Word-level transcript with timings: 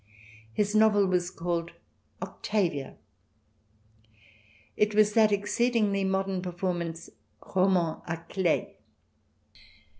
His 0.51 0.73
novel 0.73 1.05
was 1.05 1.29
called 1.29 1.73
"Octavia." 2.23 2.95
It 4.75 4.95
was 4.95 5.13
that 5.13 5.31
exceed 5.31 5.75
ingly 5.75 6.03
modern 6.09 6.41
performance, 6.41 7.07
a 7.43 7.51
roman 7.55 8.01
a 8.07 8.17
clef. 8.27 8.65